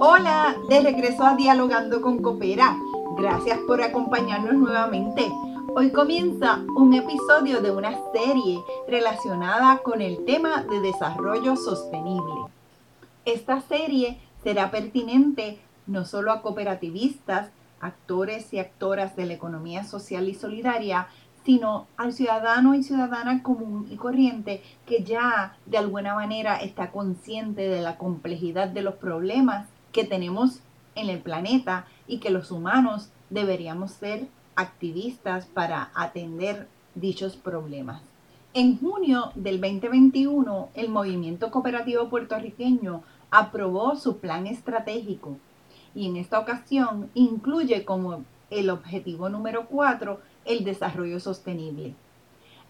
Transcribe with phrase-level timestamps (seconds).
[0.00, 2.78] Hola, de regreso a Dialogando con Coopera.
[3.16, 5.28] Gracias por acompañarnos nuevamente.
[5.74, 12.44] Hoy comienza un episodio de una serie relacionada con el tema de desarrollo sostenible.
[13.24, 15.58] Esta serie será pertinente
[15.88, 21.08] no solo a cooperativistas, actores y actoras de la economía social y solidaria,
[21.44, 27.62] sino al ciudadano y ciudadana común y corriente que ya de alguna manera está consciente
[27.62, 29.66] de la complejidad de los problemas
[29.98, 30.60] que tenemos
[30.94, 38.00] en el planeta y que los humanos deberíamos ser activistas para atender dichos problemas.
[38.54, 45.36] En junio del 2021, el movimiento cooperativo puertorriqueño aprobó su plan estratégico
[45.96, 51.96] y en esta ocasión incluye como el objetivo número 4 el desarrollo sostenible.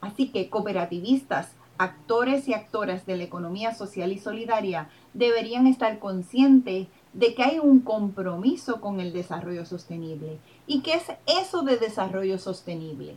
[0.00, 6.88] Así que cooperativistas, actores y actoras de la economía social y solidaria deberían estar conscientes
[7.12, 10.38] de que hay un compromiso con el desarrollo sostenible.
[10.66, 13.14] ¿Y qué es eso de desarrollo sostenible?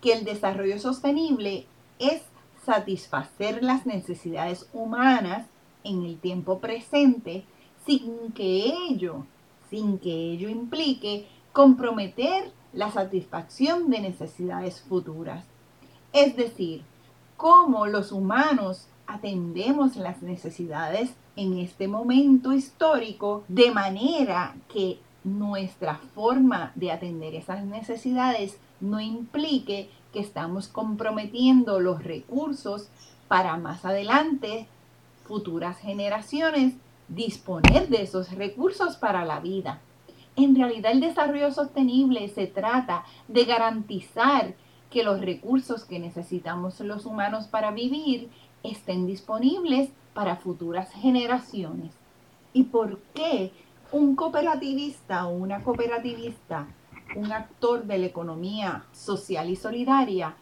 [0.00, 1.66] Que el desarrollo sostenible
[1.98, 2.22] es
[2.64, 5.46] satisfacer las necesidades humanas
[5.84, 7.44] en el tiempo presente
[7.86, 9.26] sin que ello,
[9.70, 15.44] sin que ello implique comprometer la satisfacción de necesidades futuras.
[16.12, 16.82] Es decir,
[17.36, 26.72] cómo los humanos atendemos las necesidades en este momento histórico de manera que nuestra forma
[26.74, 32.88] de atender esas necesidades no implique que estamos comprometiendo los recursos
[33.28, 34.66] para más adelante,
[35.24, 36.74] futuras generaciones,
[37.08, 39.80] disponer de esos recursos para la vida.
[40.36, 44.54] En realidad el desarrollo sostenible se trata de garantizar
[44.90, 48.28] que los recursos que necesitamos los humanos para vivir
[48.62, 51.92] estén disponibles para futuras generaciones.
[52.52, 53.52] ¿Y por qué
[53.90, 56.66] un cooperativista o una cooperativista,
[57.16, 60.34] un actor de la economía social y solidaria,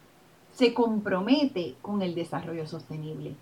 [0.53, 3.35] se compromete con el desarrollo sostenible?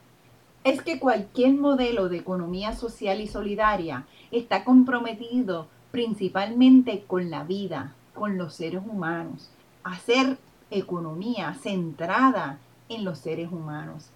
[0.63, 7.95] Es que cualquier modelo de economía social y solidaria está comprometido principalmente con la vida,
[8.13, 9.49] con los seres humanos,
[9.83, 10.37] hacer
[10.69, 14.09] economía centrada en los seres humanos.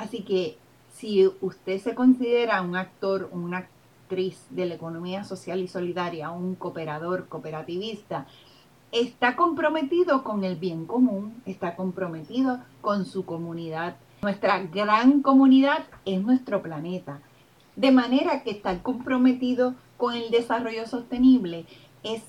[0.00, 0.56] Así que
[0.94, 6.54] si usted se considera un actor, una actriz de la economía social y solidaria, un
[6.54, 8.26] cooperador, cooperativista,
[8.92, 13.96] está comprometido con el bien común, está comprometido con su comunidad.
[14.22, 17.20] Nuestra gran comunidad es nuestro planeta.
[17.76, 21.66] De manera que estar comprometido con el desarrollo sostenible
[22.02, 22.22] es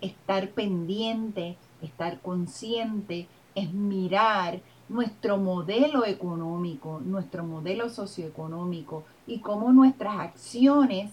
[0.00, 10.18] estar pendiente, estar consciente, es mirar nuestro modelo económico, nuestro modelo socioeconómico y cómo nuestras
[10.18, 11.10] acciones,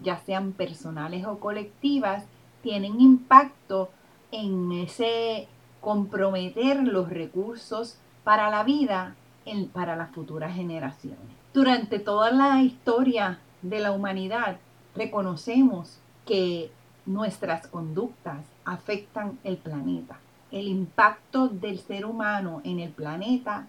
[0.00, 2.24] ya sean personales o colectivas,
[2.62, 3.90] tienen impacto
[4.32, 5.48] en ese
[5.80, 9.16] comprometer los recursos para la vida
[9.72, 11.18] para las futuras generaciones.
[11.52, 14.58] Durante toda la historia de la humanidad
[14.94, 16.70] reconocemos que
[17.06, 20.18] nuestras conductas afectan el planeta
[20.52, 23.66] el impacto del ser humano en el planeta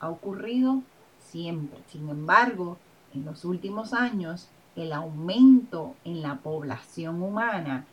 [0.00, 0.82] ha ocurrido
[1.20, 1.78] siempre.
[1.88, 2.76] Sin embargo,
[3.14, 7.86] en los últimos años, el aumento en la población humana,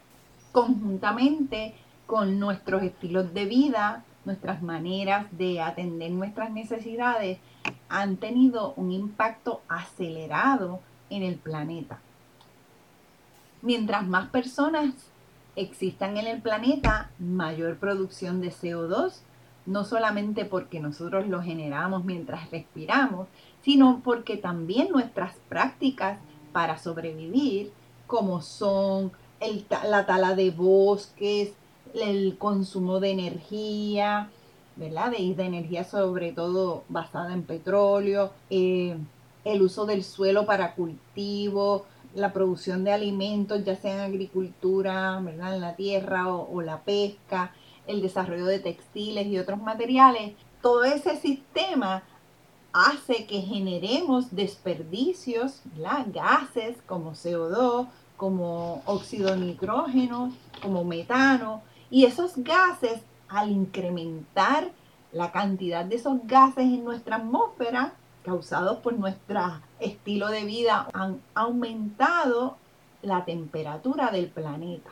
[0.52, 1.76] conjuntamente
[2.08, 7.38] con nuestros estilos de vida, nuestras maneras de atender nuestras necesidades,
[7.90, 10.80] han tenido un impacto acelerado
[11.12, 12.00] en el planeta.
[13.62, 14.94] Mientras más personas
[15.56, 19.22] existan en el planeta mayor producción de CO2,
[19.66, 23.28] no solamente porque nosotros lo generamos mientras respiramos,
[23.64, 26.20] sino porque también nuestras prácticas
[26.52, 27.72] para sobrevivir,
[28.08, 29.12] como son
[29.88, 31.54] la tala de bosques,
[31.94, 34.30] el consumo de energía,
[34.76, 35.12] ¿verdad?
[35.12, 38.98] De, de energía sobre todo basada en petróleo, eh,
[39.44, 41.86] el uso del suelo para cultivo,
[42.16, 45.56] la producción de alimentos, ya sea en agricultura, ¿verdad?
[45.56, 47.52] en la tierra o, la pesca,
[47.88, 52.04] el desarrollo de textiles y otros materiales, todo ese sistema
[52.74, 55.62] hace que generemos desperdicios,
[56.08, 57.88] gases como CO2,
[58.18, 61.62] como óxido nitrógeno, como metano,
[61.92, 64.72] y esos gases al incrementar
[65.12, 67.94] la cantidad de esos gases en nuestra atmósfera,
[68.26, 69.40] causados por nuestro
[69.80, 72.58] estilo de vida han aumentado
[73.02, 74.90] la temperatura del planeta.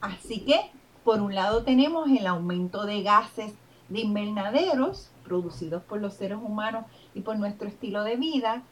[0.00, 0.70] Así que,
[1.02, 3.54] por un lado tenemos el aumento de gases
[3.88, 6.84] de invernaderos producidos por los seres humanos
[7.14, 8.62] y por nuestro estilo de vida,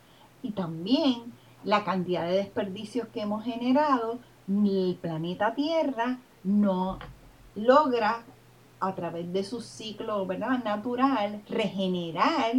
[0.43, 1.33] y también
[1.65, 4.19] la cantidad de desperdicios que hemos generado,
[4.49, 6.99] el planeta Tierra no
[7.55, 8.23] logra
[8.81, 10.27] a través de su ciclo
[10.65, 12.57] natural regenerar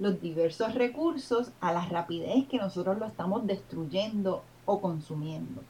[0.00, 5.62] los diversos recursos a la rapidez que nosotros lo estamos destruyendo o consumiendo.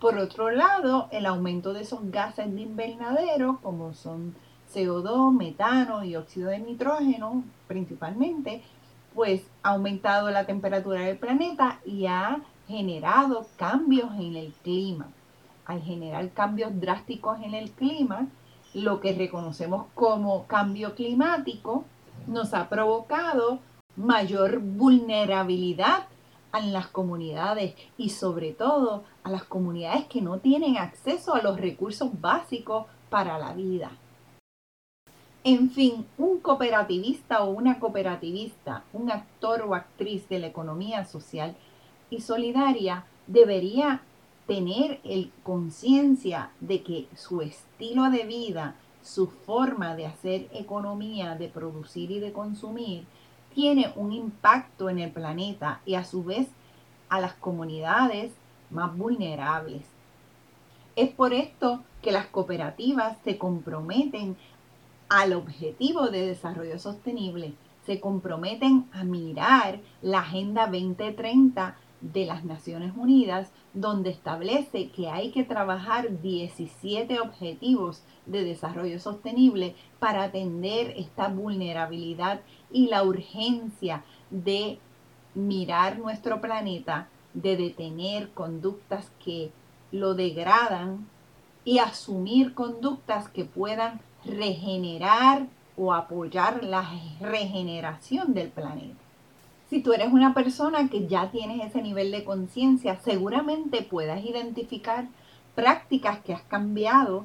[0.00, 4.34] Por otro lado, el aumento de esos gases de invernadero, como son
[4.72, 8.62] CO2, metano y óxido de nitrógeno principalmente,
[9.14, 15.08] pues ha aumentado la temperatura del planeta y ha generado cambios en el clima.
[15.66, 18.26] Al generar cambios drásticos en el clima,
[18.74, 21.84] lo que reconocemos como cambio climático
[22.26, 23.60] nos ha provocado
[23.96, 26.06] mayor vulnerabilidad
[26.54, 31.58] en las comunidades y sobre todo a las comunidades que no tienen acceso a los
[31.58, 33.90] recursos básicos para la vida.
[35.44, 41.56] En fin, un cooperativista o una cooperativista, un actor o actriz de la economía social
[42.10, 44.02] y solidaria debería
[44.46, 45.00] tener
[45.42, 52.20] conciencia de que su estilo de vida, su forma de hacer economía, de producir y
[52.20, 53.04] de consumir,
[53.54, 56.48] tiene un impacto en el planeta y a su vez
[57.08, 58.32] a las comunidades
[58.70, 59.82] más vulnerables.
[60.96, 64.36] Es por esto que las cooperativas se comprometen
[65.08, 67.54] al objetivo de desarrollo sostenible,
[67.86, 75.30] se comprometen a mirar la Agenda 2030 de las Naciones Unidas, donde establece que hay
[75.30, 82.40] que trabajar 17 objetivos de desarrollo sostenible para atender esta vulnerabilidad
[82.70, 84.78] y la urgencia de
[85.34, 89.50] mirar nuestro planeta, de detener conductas que
[89.92, 91.06] lo degradan
[91.64, 95.46] y asumir conductas que puedan regenerar
[95.76, 96.88] o apoyar la
[97.20, 99.00] regeneración del planeta.
[99.72, 105.06] Si tú eres una persona que ya tienes ese nivel de conciencia, seguramente puedas identificar
[105.54, 107.24] prácticas que has cambiado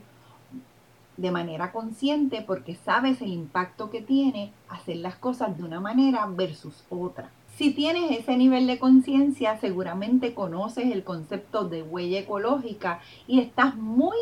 [1.17, 6.25] de manera consciente porque sabes el impacto que tiene hacer las cosas de una manera
[6.25, 7.31] versus otra.
[7.57, 13.75] Si tienes ese nivel de conciencia, seguramente conoces el concepto de huella ecológica y estás
[13.75, 14.15] muy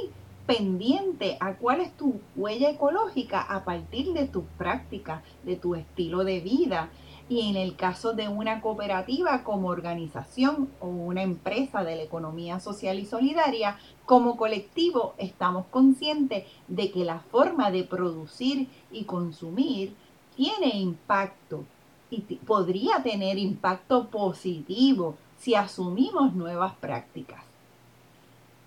[0.45, 6.23] pendiente a cuál es tu huella ecológica a partir de tus prácticas, de tu estilo
[6.23, 6.89] de vida.
[7.27, 12.59] Y en el caso de una cooperativa como organización o una empresa de la economía
[12.59, 19.95] social y solidaria, como colectivo estamos conscientes de que la forma de producir y consumir
[20.35, 21.63] tiene impacto
[22.11, 27.43] y podría tener impacto positivo si asumimos nuevas prácticas.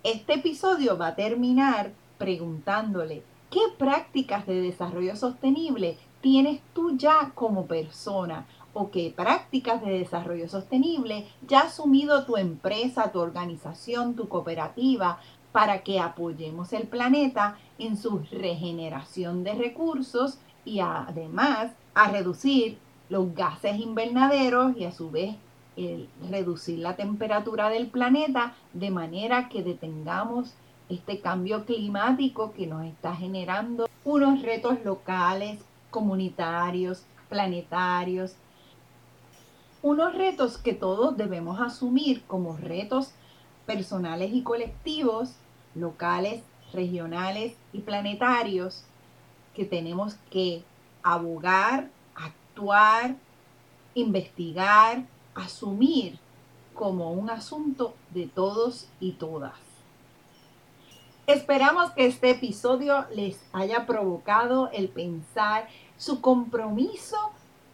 [0.02, 7.66] Este episodio va a terminar preguntándole, ¿qué prácticas de desarrollo sostenible tienes tú ya como
[7.66, 8.46] persona?
[8.74, 15.18] ¿O qué prácticas de desarrollo sostenible ya ha asumido tu empresa, tu organización, tu cooperativa
[15.52, 22.78] para que apoyemos el planeta en su regeneración de recursos y además a reducir
[23.08, 25.36] los gases invernaderos y a su vez
[26.30, 30.54] reducir la temperatura del planeta de manera que detengamos
[30.88, 38.34] este cambio climático que nos está generando unos retos locales, comunitarios, planetarios,
[39.82, 43.12] unos retos que todos debemos asumir como retos
[43.66, 45.34] personales y colectivos,
[45.74, 46.42] locales,
[46.72, 48.84] regionales y planetarios,
[49.54, 50.62] que tenemos que
[51.02, 53.16] abogar, actuar,
[53.94, 55.04] investigar,
[55.34, 56.18] asumir
[56.74, 59.67] como un asunto de todos y todas.
[61.28, 65.68] Esperamos que este episodio les haya provocado el pensar
[65.98, 67.18] su compromiso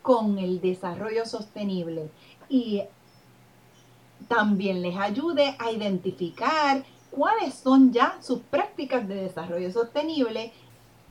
[0.03, 2.11] con el desarrollo sostenible
[2.49, 2.83] y
[4.27, 10.53] también les ayude a identificar cuáles son ya sus prácticas de desarrollo sostenible